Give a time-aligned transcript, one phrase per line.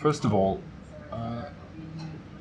[0.00, 0.60] first of all,
[1.12, 1.44] uh,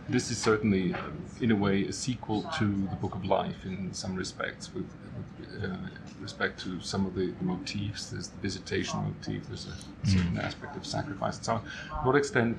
[0.07, 0.97] this is certainly, uh,
[1.41, 5.63] in a way, a sequel to the Book of Life in some respects, with, with
[5.63, 5.75] uh,
[6.21, 8.09] respect to some of the motifs.
[8.09, 9.45] There's the visitation motif.
[9.47, 11.61] There's a certain aspect of sacrifice and so on.
[11.63, 12.57] To what extent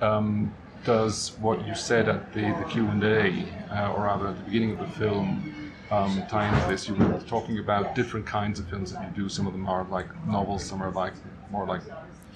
[0.00, 0.52] um,
[0.84, 4.44] does what you said at the, the Q and A, uh, or rather at the
[4.44, 6.88] beginning of the film, um, tie into this?
[6.88, 9.28] You were talking about different kinds of films that you do.
[9.28, 10.64] Some of them are like novels.
[10.64, 11.14] Some are like
[11.50, 11.82] more like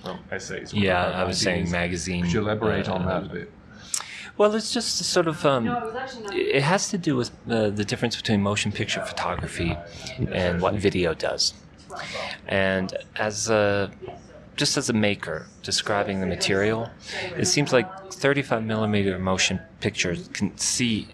[0.05, 0.73] well, essays.
[0.73, 1.73] Yeah, I was saying ideas.
[1.73, 2.25] magazine.
[2.25, 3.53] Could you elaborate on uh, that a bit?
[4.39, 5.45] Well, it's just sort of.
[5.45, 5.69] Um,
[6.33, 9.77] it has to do with uh, the difference between motion picture photography
[10.33, 11.55] and what video does.
[12.49, 13.91] And as a,
[14.57, 16.91] just as a maker describing the material,
[17.37, 21.09] it seems like 35 millimeter motion pictures can see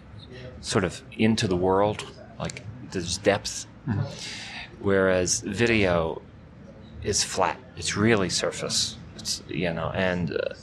[0.61, 2.05] sort of into the world,
[2.39, 3.65] like there's depth,
[4.79, 6.21] whereas video
[7.03, 7.59] is flat.
[7.77, 8.97] It's really surface.
[9.15, 10.31] It's you know and.
[10.31, 10.53] Uh,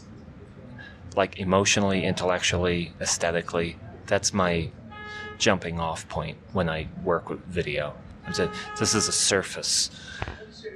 [1.17, 3.77] like emotionally, intellectually, aesthetically.
[4.07, 4.71] That's my
[5.39, 7.95] jumping off point when I work with video.
[8.33, 9.91] Saying This is a surface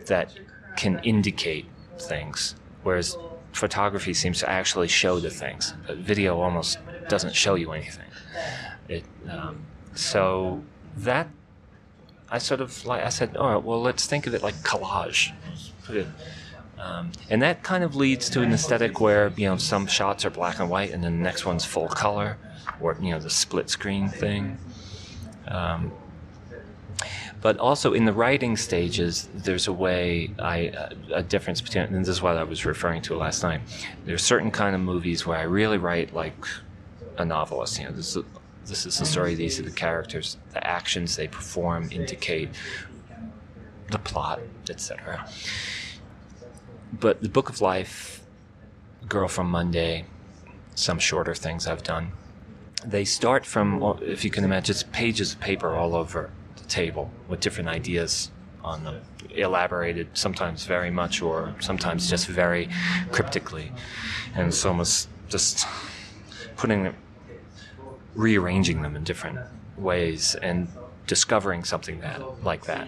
[0.06, 0.32] that
[0.76, 1.66] can indicate
[1.98, 3.16] things, whereas
[3.52, 5.74] photography seems to actually show the things.
[5.86, 8.06] But video almost doesn't show you anything.
[8.88, 10.62] It, um, so
[10.98, 11.28] that
[12.30, 15.32] I sort of like I said, all right, well, let's think of it like collage.
[16.78, 20.30] Um, and that kind of leads to an aesthetic where you know some shots are
[20.30, 22.38] black and white, and then the next one's full color,
[22.80, 24.56] or you know the split screen thing.
[25.48, 25.92] Um,
[27.42, 30.72] but also in the writing stages, there's a way I
[31.12, 33.60] a difference between, and this is what I was referring to last night.
[34.06, 36.46] There's certain kind of movies where I really write like
[37.18, 37.78] a novelist.
[37.78, 38.24] You know, this is
[38.70, 39.34] this is the story.
[39.34, 40.38] These are the characters.
[40.52, 42.48] The actions they perform indicate
[43.90, 44.40] the plot,
[44.70, 45.26] etc
[46.92, 48.22] but the Book of Life,
[49.08, 50.04] Girl from Monday,
[50.74, 52.12] some shorter things I've done,
[52.84, 57.10] they start from, if you can imagine, it's pages of paper all over the table
[57.28, 58.31] with different ideas
[58.62, 59.00] on them,
[59.34, 62.69] elaborated sometimes very much or sometimes just very
[63.10, 63.72] cryptically.
[64.34, 65.66] And it's almost just
[66.56, 66.94] putting,
[68.20, 69.38] rearranging them in different
[69.76, 70.69] ways and
[71.06, 72.86] discovering something that like that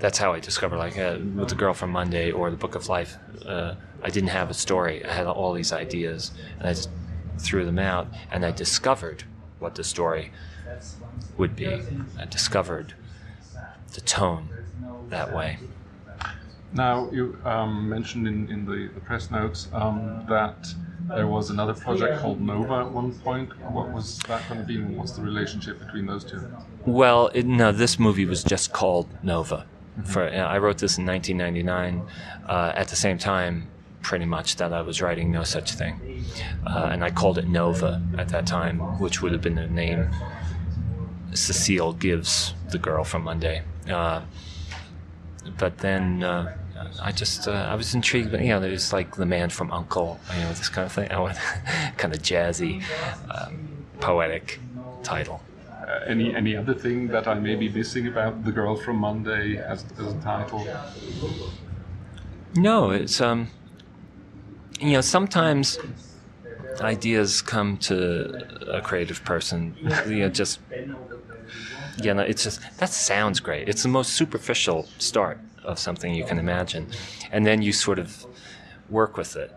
[0.00, 2.88] that's how I discovered, like uh, with the girl from Monday or the Book of
[2.88, 3.16] Life.
[3.44, 5.04] Uh, I didn't have a story.
[5.04, 6.88] I had all these ideas, and I just
[7.38, 9.24] threw them out, and I discovered
[9.58, 10.32] what the story
[11.36, 11.82] would be.
[12.18, 12.94] I discovered
[13.92, 14.48] the tone
[15.10, 15.58] that way.
[16.72, 20.72] Now, you um, mentioned in, in the, the press notes um, that
[21.14, 23.50] there was another project called Nova at one point.
[23.70, 24.76] What was that going to be?
[24.76, 26.40] and What's the relationship between those two?
[26.86, 29.66] Well, it, no, this movie was just called Nova.
[30.04, 32.06] For I wrote this in 1999.
[32.48, 33.68] Uh, at the same time,
[34.02, 36.24] pretty much that I was writing No Such Thing,
[36.66, 40.10] uh, and I called it Nova at that time, which would have been the name
[41.34, 43.62] Cecile gives the girl from Monday.
[43.88, 44.22] Uh,
[45.58, 46.56] but then uh,
[47.02, 48.30] I just uh, I was intrigued.
[48.30, 50.20] but You know, there's like the man from Uncle.
[50.34, 51.10] You know, this kind of thing.
[51.10, 51.36] I want
[51.96, 52.82] kind of jazzy,
[53.30, 54.60] um, poetic
[55.02, 55.42] title.
[55.70, 59.58] Uh, any any other thing that I may be missing about the girl from Monday
[59.58, 60.66] as, as a title?
[62.54, 63.48] No, it's um,
[64.80, 65.78] you know, sometimes
[66.80, 69.76] ideas come to a creative person,
[70.06, 70.60] you know, just
[72.02, 73.68] you know, it's just that sounds great.
[73.68, 76.88] It's the most superficial start of something you can imagine,
[77.32, 78.26] and then you sort of
[78.88, 79.52] work with it.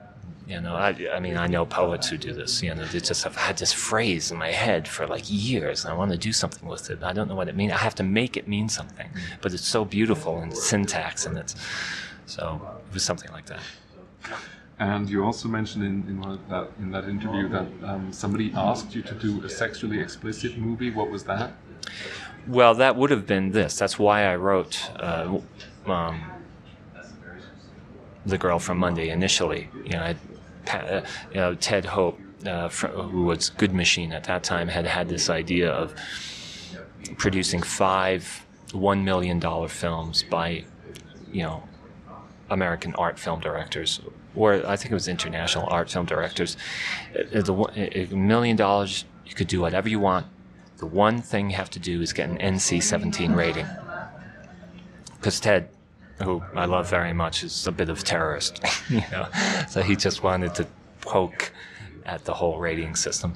[0.47, 2.61] You know, I, I mean, I know poets who do this.
[2.61, 5.93] You know, they just have had this phrase in my head for like years, and
[5.93, 7.01] I want to do something with it.
[7.01, 7.71] I don't know what it means.
[7.71, 9.09] I have to make it mean something,
[9.41, 11.55] but it's so beautiful in syntax, and it's
[12.25, 13.61] so it was something like that.
[14.79, 18.93] And you also mentioned in, in, one that, in that interview that um, somebody asked
[18.95, 20.89] you to do a sexually explicit movie.
[20.89, 21.53] What was that?
[22.47, 23.77] Well, that would have been this.
[23.77, 25.39] That's why I wrote uh,
[25.85, 26.23] um,
[28.25, 29.69] the girl from Monday initially.
[29.85, 30.15] You know,
[30.67, 34.85] I, uh, you know Ted Hope, uh, who was Good Machine at that time, had
[34.85, 35.93] had this idea of
[37.17, 40.63] producing five one million dollar films by,
[41.31, 41.63] you know,
[42.49, 44.01] American art film directors,
[44.35, 46.57] or I think it was international art film directors.
[47.15, 47.53] Uh, the
[48.11, 50.25] A million dollars, you could do whatever you want.
[50.83, 53.65] The one thing you have to do is get an NC-17 rating.
[55.15, 55.69] Because Ted,
[56.21, 58.59] who I love very much, is a bit of a terrorist,
[58.89, 59.29] you know.
[59.69, 60.67] So he just wanted to
[60.99, 61.53] poke
[62.05, 63.33] at the whole rating system.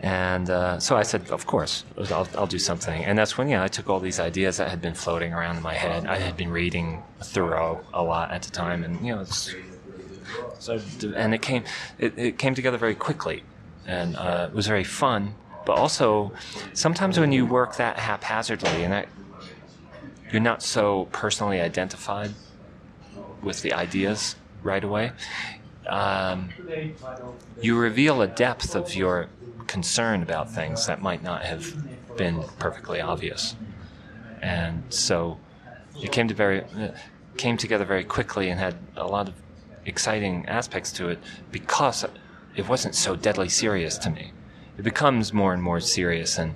[0.00, 3.06] And uh, so I said, of course, I'll, I'll do something.
[3.06, 5.62] And that's when, yeah, I took all these ideas that had been floating around in
[5.62, 6.06] my head.
[6.06, 9.24] I had been reading Thoreau a lot at the time, and you know,
[10.58, 10.78] So,
[11.16, 11.64] and it came,
[11.98, 13.44] it, it came together very quickly,
[13.86, 15.36] and uh, it was very fun.
[15.70, 16.32] But also,
[16.72, 19.06] sometimes when you work that haphazardly and that
[20.32, 22.32] you're not so personally identified
[23.40, 24.34] with the ideas
[24.64, 25.12] right away,
[25.88, 26.48] um,
[27.60, 29.28] you reveal a depth of your
[29.68, 31.76] concern about things that might not have
[32.16, 33.54] been perfectly obvious.
[34.42, 35.38] And so
[36.02, 36.64] it came to very
[37.36, 39.34] came together very quickly and had a lot of
[39.86, 41.20] exciting aspects to it
[41.52, 42.04] because
[42.56, 44.32] it wasn't so deadly serious to me.
[44.80, 46.54] It becomes more and more serious and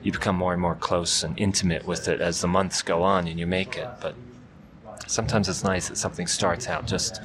[0.00, 3.26] you become more and more close and intimate with it as the months go on
[3.26, 3.88] and you make it.
[4.00, 4.14] But
[5.08, 7.20] sometimes it's nice that something starts out just,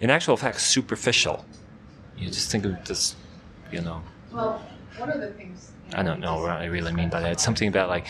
[0.00, 1.44] in actual fact, superficial.
[2.16, 3.14] You just think of this,
[3.70, 4.00] you know.
[4.32, 4.62] Well,
[4.96, 5.72] one of the things.
[5.94, 7.32] I don't know what I really mean by that.
[7.32, 8.06] It's something about like,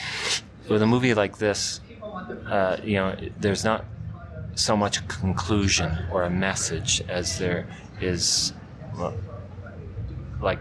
[0.69, 1.81] with a movie like this,
[2.47, 3.85] uh, you know, there's not
[4.55, 7.67] so much a conclusion or a message as there
[8.01, 8.53] is,
[8.97, 9.13] well,
[10.41, 10.61] like,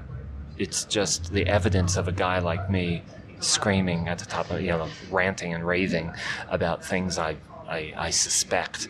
[0.57, 3.03] it's just the evidence of a guy like me
[3.39, 6.13] screaming at the top of, you know, ranting and raving
[6.49, 7.35] about things I,
[7.67, 8.87] I, I suspect.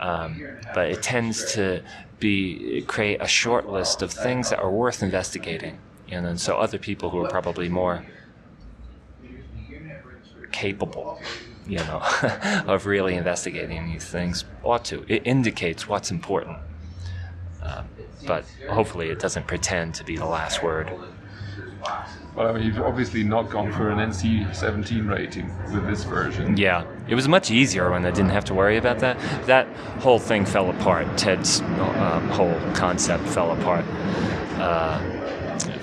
[0.00, 0.42] Um,
[0.74, 1.82] but it tends to
[2.18, 5.78] be create a short list of things that are worth investigating.
[6.08, 8.04] And then so other people who are probably more
[10.50, 11.20] capable
[11.66, 12.02] you know,
[12.66, 15.04] of really investigating these things ought to.
[15.08, 16.58] It indicates what's important.
[18.26, 20.90] But hopefully it doesn't pretend to be the last word.
[22.34, 26.56] Well, I mean, you've obviously not gone for an NC-17 rating with this version.
[26.56, 29.18] Yeah, it was much easier when I didn't have to worry about that.
[29.46, 29.66] That
[30.00, 31.18] whole thing fell apart.
[31.18, 33.84] Ted's uh, whole concept fell apart
[34.58, 35.02] uh,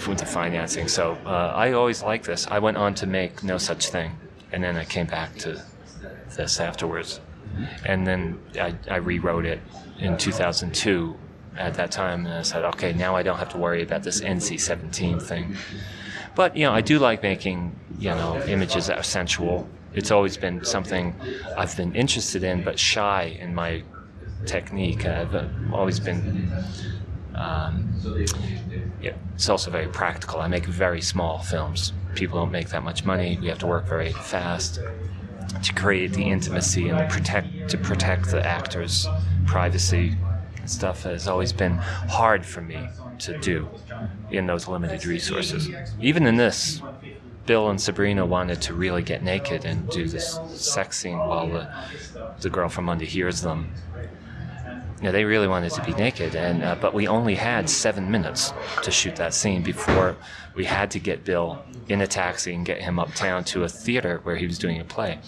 [0.07, 0.87] with the financing.
[0.87, 2.47] So uh, I always liked this.
[2.47, 4.17] I went on to make No Such Thing,
[4.51, 5.63] and then I came back to
[6.35, 7.21] this afterwards.
[7.85, 9.59] And then I, I rewrote it
[9.99, 11.15] in 2002
[11.59, 14.21] at that time, and I said, okay, now I don't have to worry about this
[14.21, 15.55] NC-17 thing.
[16.35, 19.67] But you know, I do like making you know images that are sensual.
[19.93, 21.13] It's always been something
[21.57, 23.83] I've been interested in, but shy in my
[24.45, 25.05] technique.
[25.05, 25.35] I've
[25.73, 26.49] always been.
[27.35, 27.93] Um,
[29.33, 30.39] it's also very practical.
[30.39, 31.93] I make very small films.
[32.15, 33.37] People don't make that much money.
[33.41, 34.79] We have to work very fast
[35.63, 39.07] to create the intimacy and protect to protect the actors'
[39.45, 40.15] privacy
[40.69, 42.87] stuff has always been hard for me
[43.19, 43.67] to do
[44.31, 45.69] in those limited resources.
[45.99, 46.81] Even in this,
[47.45, 51.67] Bill and Sabrina wanted to really get naked and do this sex scene while the,
[52.41, 53.71] the girl from Monday hears them.
[54.99, 58.11] You know, they really wanted to be naked, and uh, but we only had seven
[58.11, 60.17] minutes to shoot that scene before
[60.55, 64.19] we had to get Bill in a taxi and get him uptown to a theater
[64.23, 65.19] where he was doing a play.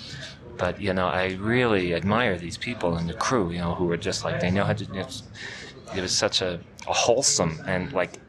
[0.57, 3.51] But you know, I really admire these people and the crew.
[3.51, 4.85] You know, who are just like they know how to.
[5.95, 8.19] it was such a, a wholesome and like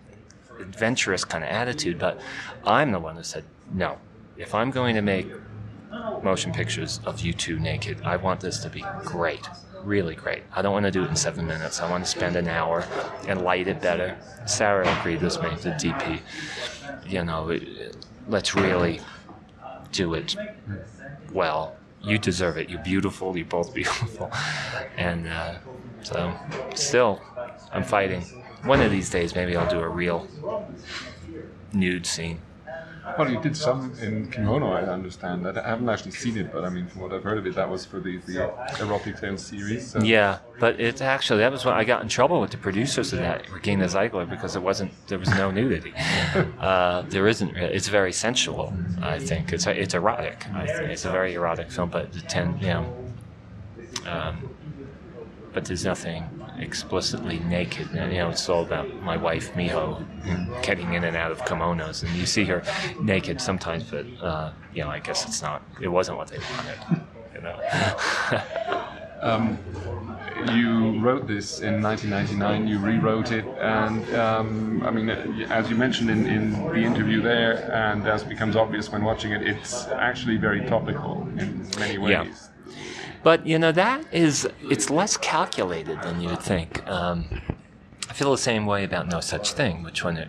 [0.60, 1.98] adventurous kind of attitude.
[1.98, 2.20] But
[2.64, 3.98] I'm the one who said no.
[4.36, 5.28] If I'm going to make
[6.22, 9.46] motion pictures of you two naked, I want this to be great
[9.84, 10.42] really great.
[10.52, 11.80] I don't want to do it in seven minutes.
[11.80, 12.84] I want to spend an hour
[13.26, 14.16] and light it better.
[14.46, 16.20] Sarah agreed with me, the DP.
[17.06, 17.58] You know,
[18.28, 19.00] let's really
[19.90, 20.36] do it
[21.32, 21.76] well.
[22.02, 22.69] You deserve it.
[22.69, 23.37] You're beautiful.
[23.37, 24.31] You're both beautiful.
[24.96, 25.54] And uh,
[26.02, 26.34] so,
[26.75, 27.20] still,
[27.72, 28.22] I'm fighting.
[28.64, 30.26] One of these days, maybe I'll do a real
[31.73, 32.40] nude scene.
[33.18, 35.47] Well, you did some in Kimono, I understand.
[35.47, 37.68] I haven't actually seen it, but I mean, from what I've heard of it, that
[37.68, 39.90] was for the, the Erotic Tales series.
[39.90, 40.00] So.
[40.00, 43.18] Yeah, but it's actually, that was when I got in trouble with the producers of
[43.18, 45.92] that, Regina Ziegler, because it wasn't, there was no nudity.
[46.61, 49.52] uh, there isn't, it's very sensual, I think.
[49.52, 50.90] It's, it's erotic, I think.
[50.90, 52.97] It's a very erotic film, but the ten, you know,
[54.06, 54.49] um,
[55.52, 56.25] but there's nothing
[56.59, 57.88] explicitly naked.
[57.90, 60.04] And, you know, it's all about my wife Miho
[60.62, 62.62] getting in and out of kimonos, and you see her
[63.00, 65.62] naked sometimes, but uh, you know, I guess it's not.
[65.80, 67.06] It wasn't what they wanted.
[67.35, 68.42] You know.
[69.23, 69.59] um,
[70.54, 72.68] you wrote this in 1999.
[72.68, 77.71] You rewrote it, and um, I mean, as you mentioned in, in the interview there,
[77.73, 82.11] and as becomes obvious when watching it, it's actually very topical in many ways.
[82.11, 82.51] Yeah.
[83.23, 86.87] But you know that is it's less calculated than you would think.
[86.88, 87.25] Um,
[88.09, 90.29] I feel the same way about No Such Thing, which when it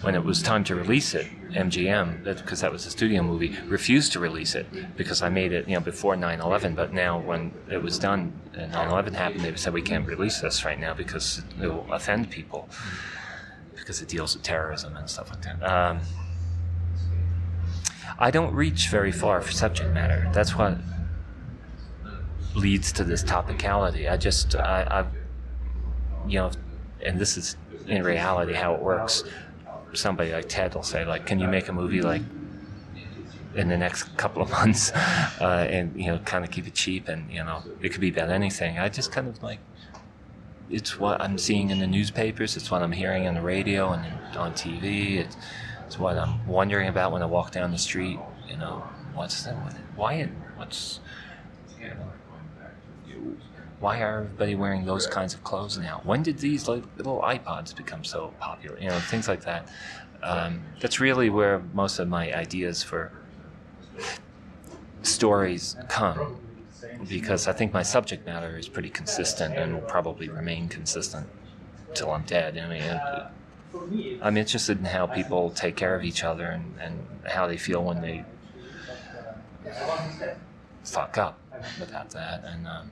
[0.00, 4.12] when it was time to release it, MGM, because that was a studio movie, refused
[4.12, 4.66] to release it
[4.96, 6.74] because I made it, you know, before 9/11.
[6.74, 10.64] But now, when it was done, and 9/11 happened, they said we can't release this
[10.64, 12.68] right now because it will offend people
[13.76, 15.62] because it deals with terrorism and stuff like that.
[15.62, 16.00] Um,
[18.18, 20.30] I don't reach very far for subject matter.
[20.32, 20.78] That's what
[22.54, 24.10] leads to this topicality.
[24.10, 25.06] I just I, I
[26.28, 26.50] you know,
[27.02, 27.56] and this is
[27.86, 29.24] in reality how it works.
[29.92, 32.22] Somebody like Ted will say, like, "Can you make a movie like
[33.54, 37.08] in the next couple of months?" Uh, and you know, kind of keep it cheap,
[37.08, 38.78] and you know, it could be about anything.
[38.78, 39.60] I just kind of like
[40.70, 42.56] it's what I'm seeing in the newspapers.
[42.56, 44.04] It's what I'm hearing on the radio and
[44.36, 45.18] on TV.
[45.18, 45.36] It's,
[45.86, 48.18] it's what I'm wondering about when I walk down the street.
[48.48, 48.82] You know,
[49.14, 49.52] what's the,
[49.94, 50.14] why?
[50.14, 51.00] And what's
[53.80, 56.00] why are everybody wearing those kinds of clothes now?
[56.04, 58.78] When did these like, little iPods become so popular?
[58.78, 59.68] You know, things like that.
[60.22, 63.12] Um, that's really where most of my ideas for
[65.02, 66.38] stories come
[67.08, 71.26] because I think my subject matter is pretty consistent and will probably remain consistent
[71.94, 72.56] till I'm dead.
[72.56, 77.46] I mean, I'm interested in how people take care of each other and, and how
[77.46, 78.24] they feel when they
[80.84, 81.38] fuck up
[81.80, 82.44] without that.
[82.44, 82.90] And um,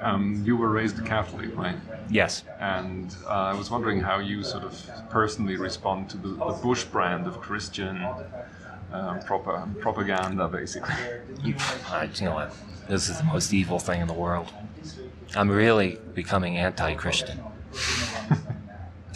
[0.00, 1.76] Um, you were raised Catholic, right?
[2.08, 4.74] yes, And uh, I was wondering how you sort of
[5.10, 7.96] personally respond to the, the Bush brand of Christian
[8.92, 10.94] uh, proper, propaganda, basically.
[11.42, 11.54] you,
[11.90, 12.54] I, you know what?
[12.88, 14.52] This is the most evil thing in the world.
[15.34, 17.40] I'm really becoming anti-Christian.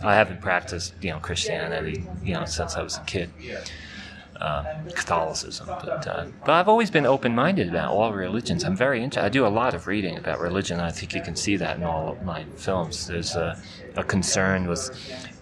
[0.03, 3.31] I haven't practiced, you know, Christianity, you know, since I was a kid.
[4.41, 8.65] Uh, Catholicism, but uh, but I've always been open-minded about all religions.
[8.65, 9.23] I'm very into.
[9.23, 10.81] I do a lot of reading about religion.
[10.81, 13.07] I think you can see that in all of my films.
[13.07, 13.61] There's a,
[13.97, 14.91] a concern with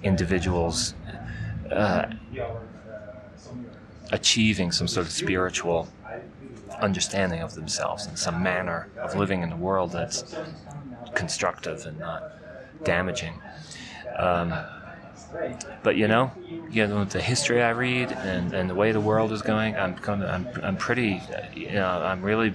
[0.03, 0.95] individuals
[1.71, 2.07] uh,
[4.11, 5.87] achieving some sort of spiritual
[6.81, 10.35] understanding of themselves and some manner of living in the world that's
[11.15, 12.33] constructive and not
[12.83, 13.35] damaging.
[14.19, 14.53] Um,
[15.83, 16.31] but you know,
[16.71, 19.95] you know the history I read and, and the way the world is going, I'm
[19.95, 21.21] of, I'm, I'm pretty,
[21.55, 22.55] you know, I'm really,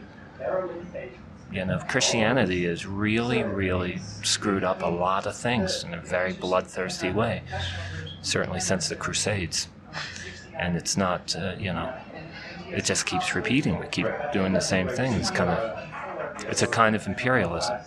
[1.51, 6.33] you know, Christianity has really, really screwed up a lot of things in a very
[6.33, 7.43] bloodthirsty way.
[8.21, 9.67] Certainly since the Crusades,
[10.57, 11.93] and it's not, uh, you know,
[12.69, 13.77] it just keeps repeating.
[13.79, 15.13] We keep doing the same thing.
[15.13, 17.77] It's kind of, it's a kind of imperialism.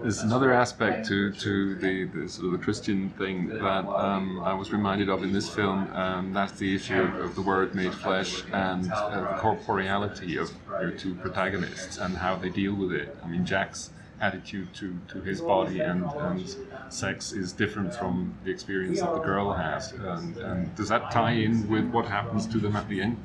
[0.00, 4.54] There's another aspect to, to the, the sort of the Christian thing that um, I
[4.54, 5.92] was reminded of in this film.
[5.92, 10.52] Um, that's the issue of, of the Word made flesh and uh, the corporeality of
[10.80, 13.16] your two protagonists and how they deal with it.
[13.24, 13.90] I mean, Jack's
[14.20, 16.56] attitude to, to his body and, and
[16.88, 19.92] sex is different from the experience that the girl has.
[19.92, 23.16] And, and does that tie in with what happens to them at the end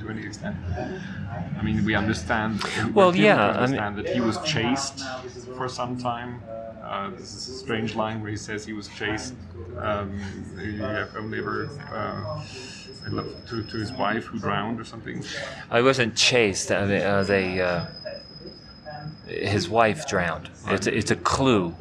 [0.00, 0.56] to any extent?
[1.58, 2.62] I mean, we understand.
[2.94, 5.00] Well, we yeah, I mean- understand that he was chased
[5.56, 6.42] for some time.
[6.82, 9.34] Uh, this is a strange line where he says he was chased.
[9.76, 10.18] Um,
[10.58, 10.80] he
[11.18, 12.42] only ever uh,
[13.46, 15.22] to, to his wife who drowned or something.
[15.70, 16.72] I wasn't chased.
[16.72, 17.86] I mean, uh, they, uh,
[19.38, 20.50] his wife drowned.
[20.66, 21.74] It's a, it's a clue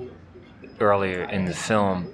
[0.79, 2.07] earlier in the film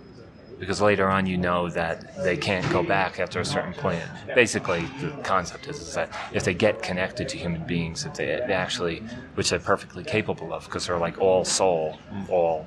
[0.60, 4.02] because later on you know that they can't go back after a certain point.
[4.34, 8.26] Basically, the concept is, is that if they get connected to human beings, if they,
[8.48, 9.00] they actually,
[9.36, 11.98] which they're perfectly capable of, because they're like all soul,
[12.30, 12.66] all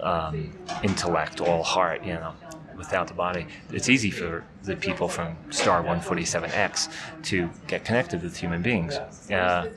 [0.00, 0.52] um,
[0.82, 2.34] intellect, all heart, you know,
[2.76, 3.46] without the body.
[3.72, 6.92] It's easy for the people from Star 147X
[7.24, 8.94] to get connected with human beings.
[9.32, 9.68] Uh,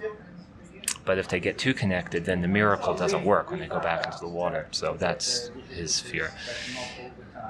[1.11, 4.05] but if they get too connected, then the miracle doesn't work when they go back
[4.05, 4.65] into the water.
[4.71, 6.31] So that's his fear.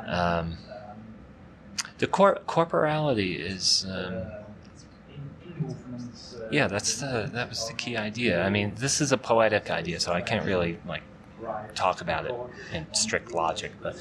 [0.08, 0.58] Um,
[2.00, 3.86] the cor- corporality is.
[3.88, 4.24] Um,
[6.50, 8.44] yeah, that's the that was the key idea.
[8.44, 11.03] I mean, this is a poetic idea, so I can't really like
[11.75, 12.34] talk about it
[12.74, 13.96] in strict logic, but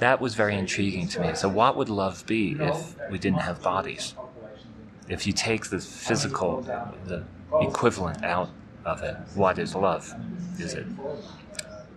[0.00, 1.34] that was very intriguing to me.
[1.34, 4.14] So, what would love be if we didn't have bodies?
[5.06, 6.62] If you take the physical,
[7.04, 7.26] the
[7.60, 8.48] equivalent out
[8.84, 10.14] of it, what is love?
[10.58, 10.88] Is it?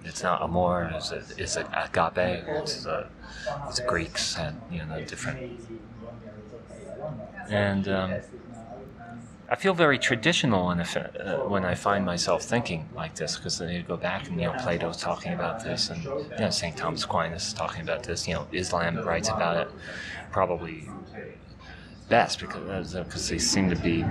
[0.03, 0.93] It's not amor.
[0.95, 1.33] Is it?
[1.37, 2.45] Is it agape?
[2.47, 3.09] It's uh,
[3.67, 5.41] it's Greeks and you know different.
[7.47, 8.21] And um,
[9.49, 13.83] I feel very traditional uh, when I find myself thinking like this, because then you
[13.83, 17.47] go back and you know Plato's talking about this, and you know Saint Thomas Aquinas
[17.47, 18.27] is talking about this.
[18.27, 19.71] You know Islam writes about it,
[20.31, 20.93] probably
[22.09, 24.03] best because because they seem to be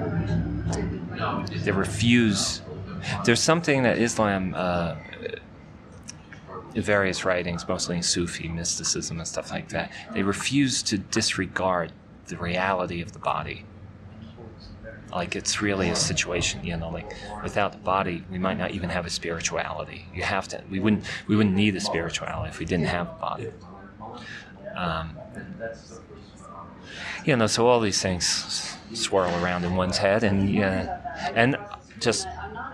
[1.60, 2.62] they refuse.
[3.24, 4.54] There's something that Islam.
[4.56, 4.96] Uh,
[6.76, 11.92] various writings, mostly in Sufi mysticism and stuff like that, they refuse to disregard
[12.26, 13.64] the reality of the body
[15.14, 18.90] like it's really a situation you know like without the body we might not even
[18.90, 22.64] have a spirituality you have to we wouldn't we wouldn't need a spirituality if we
[22.64, 23.48] didn't have a body
[24.76, 25.16] um,
[27.24, 31.56] you know so all these things swirl around in one's head and yeah and
[32.00, 32.26] just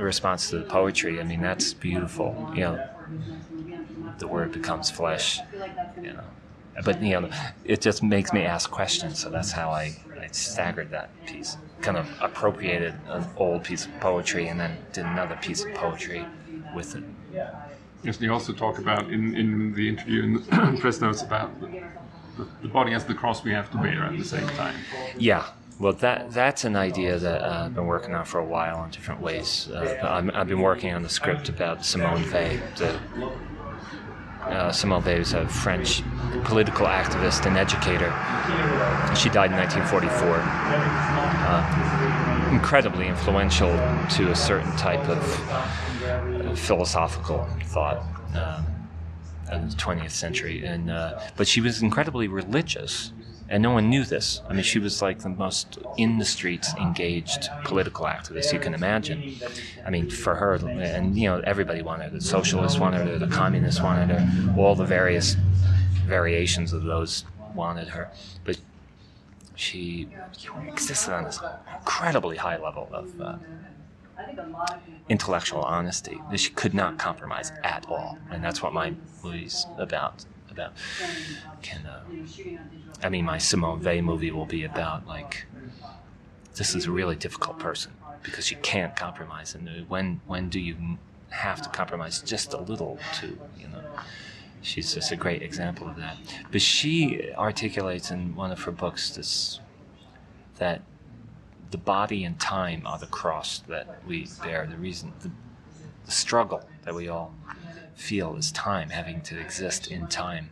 [0.05, 2.51] response to the poetry, I mean, that's beautiful.
[2.55, 2.89] You know,
[4.19, 5.41] the word becomes flesh.
[5.97, 6.25] You know,
[6.85, 7.31] but you know,
[7.65, 9.19] it just makes me ask questions.
[9.19, 11.57] So that's how I, I staggered that piece.
[11.81, 16.27] Kind of appropriated an old piece of poetry and then did another piece of poetry
[16.75, 17.05] with it.
[18.03, 21.51] Yes, and you also talk about in, in the interview in the press notes about
[22.37, 24.75] the, the, body as the cross we have to bear at the same time.
[25.19, 25.47] Yeah,
[25.79, 28.91] well, that that's an idea that uh, I've been working on for a while in
[28.91, 29.69] different ways.
[29.73, 32.61] Uh, I'm, I've been working on the script about Simone Weil.
[32.77, 33.01] The,
[34.43, 36.03] uh, Simone Weil is a French
[36.45, 38.13] political activist and educator.
[39.17, 40.41] She died in 1944.
[41.53, 43.71] Uh, incredibly influential
[44.11, 48.05] to a certain type of uh, philosophical thought.
[48.35, 48.63] Uh,
[49.53, 53.13] in the 20th century, and uh, but she was incredibly religious,
[53.49, 54.41] and no one knew this.
[54.49, 58.75] I mean, she was like the most in the streets engaged political activist you can
[58.75, 59.37] imagine.
[59.85, 62.19] I mean, for her, and you know, everybody wanted her.
[62.19, 65.37] The socialists wanted her, the communists wanted her, all the various
[66.07, 68.11] variations of those wanted her,
[68.45, 68.59] but
[69.57, 70.09] she
[70.67, 71.41] existed on this
[71.79, 73.21] incredibly high level of.
[73.21, 73.37] Uh,
[75.09, 80.25] intellectual honesty that she could not compromise at all, and that's what my movie's about.
[80.51, 80.73] About
[81.63, 82.03] can uh,
[83.05, 85.47] I mean my Simone Weil movie will be about like
[86.57, 90.99] this is a really difficult person because she can't compromise, and when when do you
[91.31, 93.27] have to compromise just a little to
[93.59, 93.83] you know?
[94.63, 96.17] She's just a great example of that.
[96.53, 99.61] But she articulates in one of her books this
[100.59, 100.83] that
[101.71, 104.67] the body and time are the cross that we bear.
[104.67, 105.31] The reason, the,
[106.05, 107.35] the struggle that we all
[107.95, 110.51] feel is time, having to exist in time.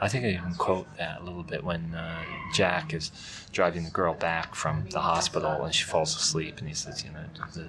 [0.00, 3.10] I think I even quote that a little bit when uh, Jack is
[3.52, 7.10] driving the girl back from the hospital and she falls asleep, and he says, you
[7.10, 7.68] know, the,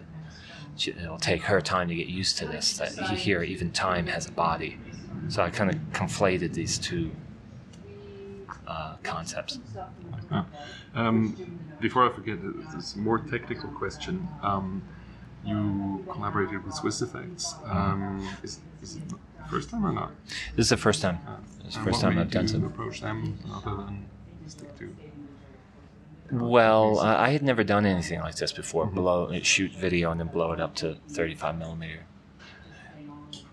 [0.75, 2.77] she, it'll take her time to get used to this.
[2.77, 4.77] That here, even time has a body.
[5.29, 7.11] So I kind of conflated these two
[8.69, 9.59] uh, concepts.
[10.31, 10.43] Uh,
[10.93, 12.37] um, before I forget,
[12.73, 14.27] this more technical question.
[14.41, 14.83] Um,
[15.43, 17.55] you collaborated with Swiss Effects.
[17.65, 19.17] Um, is, is, it the
[19.49, 20.11] first time or not?
[20.55, 21.19] This is the first time.
[21.27, 22.69] Uh, it's the first time I've done something.
[22.69, 24.05] approach them other than
[24.47, 24.95] stick to?
[26.31, 28.85] Well, uh, I had never done anything like this before.
[28.85, 28.95] Mm-hmm.
[28.95, 32.03] Blow, shoot video and then blow it up to 35 millimeter.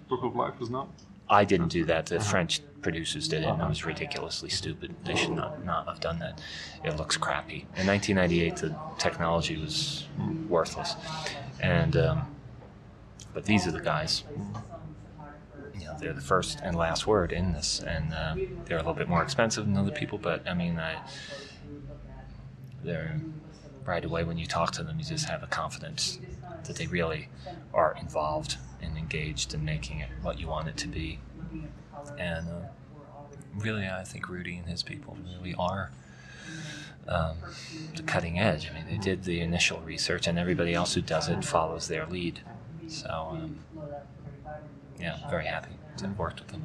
[0.08, 0.88] Book of Life was not.
[1.28, 2.06] I didn't do that.
[2.06, 4.94] The French producers did it, and it was ridiculously stupid.
[5.04, 6.40] They should not, not have done that.
[6.84, 7.66] It looks crappy.
[7.76, 10.06] In 1998, the technology was
[10.48, 10.94] worthless,
[11.60, 12.34] and um,
[13.34, 14.22] but these are the guys.
[15.78, 18.94] You know, they're the first and last word in this, and uh, they're a little
[18.94, 20.18] bit more expensive than other people.
[20.18, 21.02] But I mean, I,
[22.84, 23.20] they're
[23.84, 26.18] right away when you talk to them, you just have a confidence
[26.64, 27.28] that they really
[27.72, 28.58] are involved
[29.06, 31.20] engaged in making it what you want it to be.
[32.18, 32.60] And uh,
[33.56, 35.90] really, I think Rudy and his people really are
[37.06, 37.36] um,
[37.94, 38.68] the cutting edge.
[38.68, 42.04] I mean, they did the initial research, and everybody else who does it follows their
[42.06, 42.40] lead.
[42.88, 43.58] So, um,
[44.98, 46.64] yeah, very happy to have worked with them.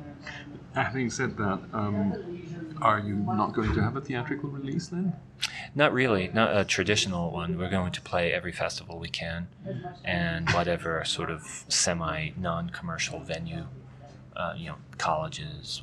[0.74, 5.14] Having said that, um, are you not going to have a theatrical release then?
[5.76, 7.58] Not really, not a traditional one.
[7.58, 9.48] We're going to play every festival we can,
[10.04, 13.66] and whatever sort of semi non-commercial venue,
[14.36, 15.82] uh, you know, colleges,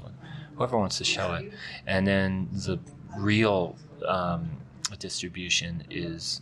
[0.56, 1.52] whoever wants to show it,
[1.86, 2.78] and then the
[3.16, 4.50] real um,
[4.98, 6.40] distribution is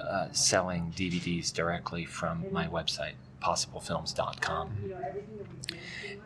[0.00, 4.70] uh, selling DVDs directly from my website, possiblefilms.com.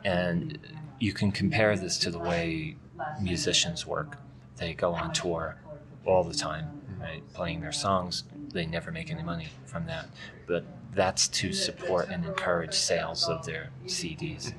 [0.04, 0.58] And
[0.98, 2.76] you can compare this to the way
[3.20, 4.18] musicians work.
[4.56, 5.56] They go on tour
[6.04, 8.24] all the time, right, playing their songs.
[8.52, 10.08] They never make any money from that.
[10.46, 14.52] But that's to support and encourage sales of their CDs.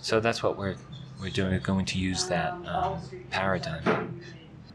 [0.00, 0.76] So that's what we're
[1.20, 1.52] we're doing.
[1.52, 3.00] We're going to use that um,
[3.30, 4.20] paradigm.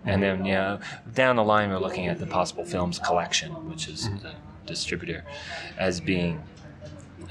[0.06, 0.80] And then, yeah,
[1.14, 4.34] down the line, we're looking at the Possible Films collection, which is the
[4.66, 5.26] distributor,
[5.78, 6.42] as being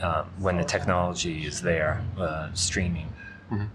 [0.02, 3.12] uh, when the technology is there, uh, streaming.
[3.50, 3.66] Mm-hmm.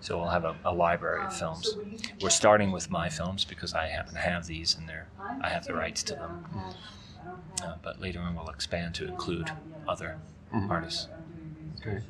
[0.00, 1.76] So we'll have a, a, library of films.
[2.20, 5.06] We're starting with my films because I happen to have these and they're,
[5.40, 6.44] I have the rights to them.
[7.64, 9.52] Uh, but later on, we'll expand to include
[9.86, 10.18] other
[10.52, 10.70] mm-hmm.
[10.70, 11.06] artists.
[11.80, 12.00] Okay.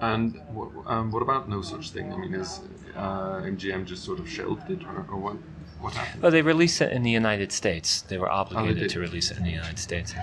[0.00, 2.12] And what, um, what about no such thing?
[2.12, 2.60] I mean, is
[2.94, 5.36] uh, MGM just sort of shelved it, or, or what?
[5.80, 6.22] What happened?
[6.22, 8.02] Well, they released it in the United States.
[8.02, 10.14] They were obligated oh, they to release it in the United States.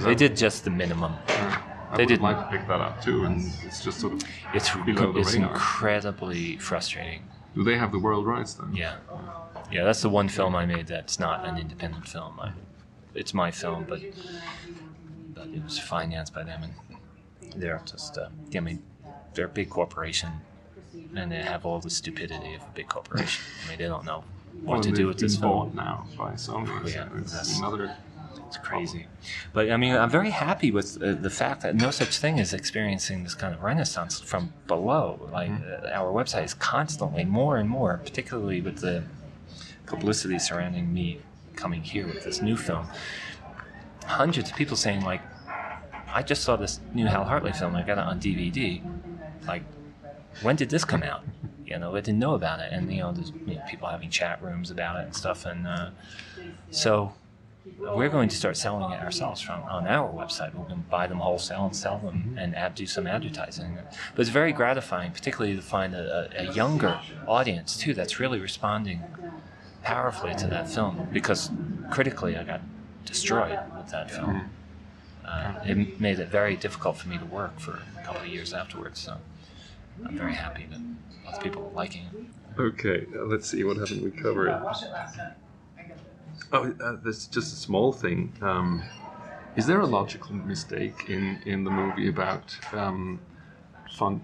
[0.00, 1.14] They did just the minimum.
[1.28, 1.58] Uh,
[1.90, 4.22] I they would like to pick that up too, and it's just sort of
[4.54, 7.22] it's it's incredibly frustrating.
[7.54, 8.74] Do they have the world rights then?
[8.74, 8.96] Yeah,
[9.72, 9.84] yeah.
[9.84, 12.38] That's the one film I made that's not an independent film.
[12.40, 12.52] I,
[13.14, 14.00] it's my film, but
[15.34, 16.74] but it was financed by them, and
[17.56, 18.82] they're just, uh, I mean,
[19.34, 20.28] they're a big corporation,
[21.16, 23.42] and they have all the stupidity of a big corporation.
[23.64, 24.24] I mean, they don't know
[24.62, 25.72] what Well, to do with this film.
[25.74, 26.68] now by Sony.
[26.92, 27.96] Yeah, so that's- another.
[28.48, 29.06] It's crazy.
[29.52, 32.54] But I mean, I'm very happy with uh, the fact that no such thing is
[32.54, 35.28] experiencing this kind of renaissance from below.
[35.30, 39.04] Like, uh, our website is constantly more and more, particularly with the
[39.84, 41.20] publicity surrounding me
[41.56, 42.86] coming here with this new film.
[44.06, 45.20] Hundreds of people saying, like,
[46.10, 48.80] I just saw this new Hal Hartley film, I got it on DVD.
[49.46, 49.62] Like,
[50.40, 51.22] when did this come out?
[51.66, 52.72] You know, I didn't know about it.
[52.72, 55.44] And, you know, there's you know, people having chat rooms about it and stuff.
[55.44, 55.90] And uh,
[56.70, 57.12] so
[57.78, 60.54] we're going to start selling it ourselves from on our website.
[60.54, 63.78] We're going to buy them wholesale and sell them and ad, do some advertising.
[64.14, 69.02] But it's very gratifying, particularly to find a, a, younger audience too that's really responding
[69.82, 71.50] powerfully to that film because
[71.90, 72.60] critically I got
[73.04, 74.50] destroyed with that film.
[75.24, 78.52] Uh, it made it very difficult for me to work for a couple of years
[78.52, 79.00] afterwards.
[79.00, 79.16] So
[80.04, 80.80] I'm very happy that
[81.24, 82.60] lots of people are liking it.
[82.60, 84.48] Okay, let's see what haven't we covered.
[86.52, 88.32] Oh, uh, this just a small thing.
[88.40, 88.82] Um,
[89.56, 93.20] is there a logical mistake in, in the movie about um,
[93.90, 94.22] Font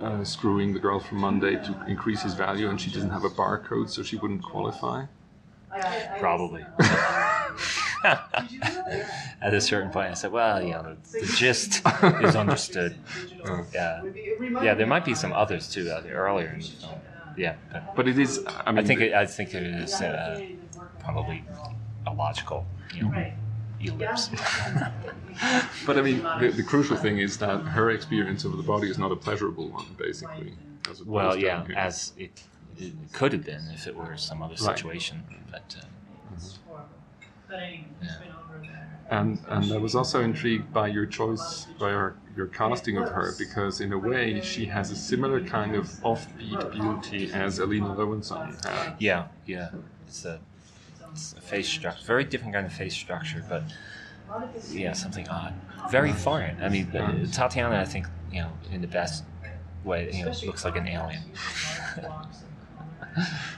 [0.00, 3.30] uh, screwing the girl from Monday to increase his value and she doesn't have a
[3.30, 5.04] barcode so she wouldn't qualify?
[6.18, 6.64] Probably.
[9.40, 11.82] At a certain point, I said, "Well, you know, the, the gist
[12.22, 12.96] is understood."
[13.72, 14.02] Yeah,
[14.60, 14.74] yeah.
[14.74, 17.00] There might be some others too uh, earlier in the film.
[17.36, 20.42] Yeah, but But it is, I mean, I think it, I think it is uh,
[21.00, 21.44] probably
[22.06, 23.32] a logical, you know,
[23.80, 24.28] ellipse.
[25.86, 28.98] but I mean, the, the crucial thing is that her experience of the body is
[28.98, 30.54] not a pleasurable one, basically.
[30.90, 31.76] as well, yeah, here.
[31.76, 32.42] as it,
[32.78, 34.76] it could have been if it were some other Right.
[34.76, 35.76] situation, but.
[35.78, 35.84] Uh,
[37.48, 39.00] But anyway, it's been over there.
[39.10, 43.32] And and I was also intrigued by your choice, by your, your casting of her,
[43.38, 48.62] because in a way she has a similar kind of offbeat beauty as Elina Löwensohn
[48.66, 48.96] had.
[48.98, 49.70] Yeah, yeah.
[50.06, 50.40] It's a
[51.40, 53.64] face structure, very different kind of face structure, but
[54.70, 55.54] yeah, something odd,
[55.86, 56.62] very foreign.
[56.62, 59.24] I mean, uh, Tatiana, I think you know, in the best
[59.84, 61.22] way, you know, looks like an alien.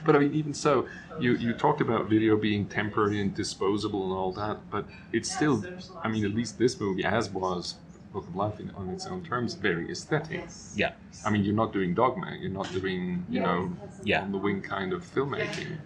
[0.03, 4.13] But I mean, even so, you, you talked about video being temporary and disposable and
[4.13, 5.65] all that, but it's still,
[6.03, 7.75] I mean, at least this movie, as was
[8.11, 10.43] Book of Life in, on its own terms, very aesthetic.
[10.75, 10.93] Yeah,
[11.25, 13.71] I mean, you're not doing dogma, you're not doing, you know,
[14.03, 14.21] Yeah.
[14.21, 15.77] on the wing kind of filmmaking.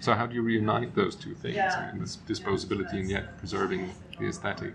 [0.00, 1.56] So how do you reunite those two things?
[1.58, 4.74] I mean, this disposability and yet preserving the aesthetic.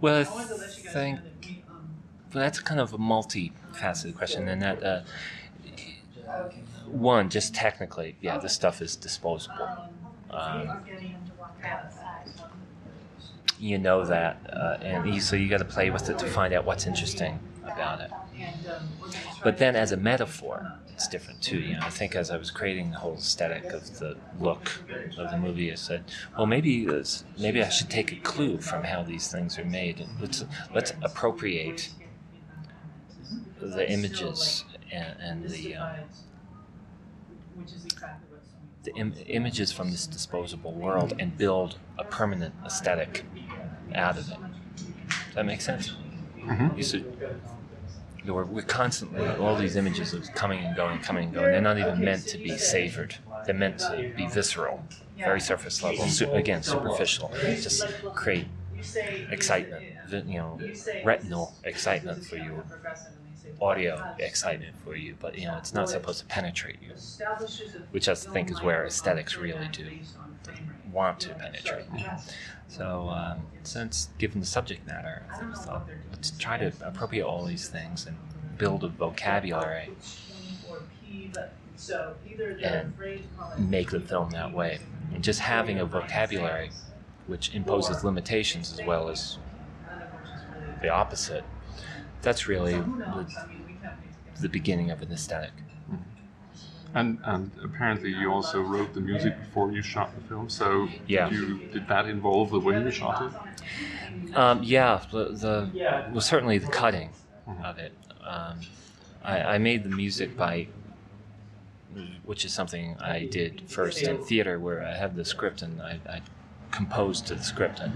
[0.00, 1.90] well, I I wanted to let you guys think know that we, um,
[2.34, 5.02] well, that's kind of a multi-faceted question, and that uh,
[6.86, 9.68] one, just technically, yeah, this stuff is disposable.
[10.30, 10.80] Um,
[13.60, 16.54] you know that, uh, and you, so you got to play with it to find
[16.54, 18.10] out what's interesting about it.
[19.44, 21.58] But then, as a metaphor, it's different too.
[21.58, 24.82] You know, I think as I was creating the whole aesthetic of the look
[25.18, 26.04] of the movie, I said,
[26.36, 30.00] well, maybe it's, maybe I should take a clue from how these things are made,
[30.00, 30.44] and let's
[30.74, 31.90] let's appropriate
[33.60, 35.96] the images and, and the um,
[38.82, 43.24] the Im- images from this disposable world and build a permanent aesthetic
[43.94, 44.38] out of it.
[45.26, 45.96] Does that make sense?
[46.46, 46.76] Mhm.
[46.76, 47.06] You see,
[48.26, 51.50] we're, we're constantly all these images of coming and going, coming and going.
[51.50, 53.16] They're not even meant to be savored.
[53.44, 54.84] They're meant to be visceral,
[55.22, 56.06] very surface level.
[56.08, 57.32] Su- again, superficial.
[57.60, 58.48] Just create
[59.30, 60.62] excitement, you know,
[61.02, 62.64] retinal excitement for you,
[63.60, 65.16] audio excitement for you.
[65.20, 66.92] But you know, it's not supposed to penetrate you.
[67.90, 69.90] Which I think is where aesthetics really do
[70.92, 71.86] want to penetrate.
[72.68, 77.68] So, um, since given the subject matter, I thought let's try to appropriate all these
[77.68, 78.16] things and
[78.58, 79.90] build a vocabulary
[82.62, 82.92] and
[83.58, 84.78] make the film that way.
[85.14, 86.70] And just having a vocabulary
[87.26, 89.38] which imposes limitations as well as
[90.82, 91.44] the opposite,
[92.22, 93.26] that's really the,
[94.40, 95.52] the beginning of an aesthetic.
[96.94, 100.48] And and apparently you also wrote the music before you shot the film.
[100.50, 101.28] So Yeah.
[101.28, 104.36] did, you, did that involve the way you shot it?
[104.36, 105.70] Um, yeah, the, the
[106.10, 107.10] well certainly the cutting
[107.64, 107.92] of it.
[108.26, 108.60] Um,
[109.24, 110.68] I, I made the music by,
[112.24, 116.00] which is something I did first in theater, where I have the script and I,
[116.08, 116.20] I
[116.70, 117.92] composed to the script, and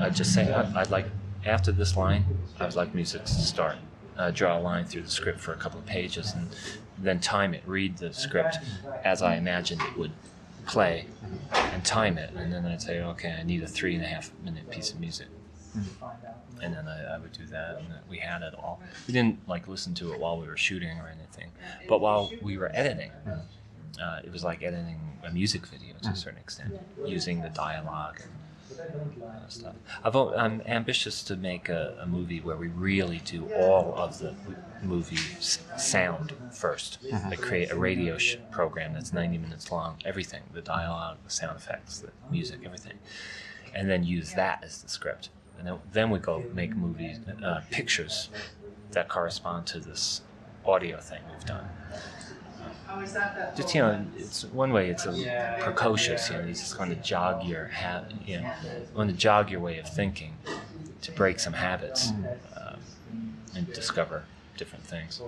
[0.00, 1.06] I just say I'd like
[1.44, 2.24] after this line,
[2.60, 3.76] I'd like music to start.
[4.16, 6.48] Uh, draw a line through the script for a couple of pages, and
[6.98, 8.58] then time it, read the script
[9.04, 10.12] as I imagined it would
[10.66, 11.06] play
[11.52, 14.30] and time it, and then I'd say, okay, I need a three and a half
[14.44, 15.26] minute piece of music.
[16.62, 18.80] And then I, I would do that, and we had it all.
[19.08, 21.50] We didn't like listen to it while we were shooting or anything,
[21.88, 23.10] but while we were editing,
[24.00, 26.72] uh, it was like editing a music video to a certain extent,
[27.04, 28.30] using the dialogue and
[29.48, 29.74] stuff.
[30.02, 34.34] I've, I'm ambitious to make a, a movie where we really do all of the
[34.82, 35.16] movie
[35.76, 41.18] sound 1st Like create a radio sh- program that's 90 minutes long, everything, the dialogue,
[41.24, 42.98] the sound effects, the music, everything,
[43.74, 45.30] and then use that as the script.
[45.58, 48.28] And then, then we go make movies, uh, pictures
[48.92, 50.22] that correspond to this
[50.66, 52.83] audio thing we've done Oh, is that that?
[53.54, 55.24] Just you know, it's one way it's a
[55.58, 56.30] precocious.
[56.30, 58.46] You know, you just want to jog your ha- you know,
[58.94, 60.34] want to jog your way of thinking
[61.02, 62.14] to break some habits
[62.56, 62.80] um,
[63.54, 64.24] and discover
[64.56, 65.20] different things.